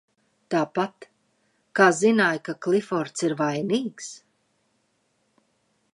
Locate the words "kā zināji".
1.79-2.41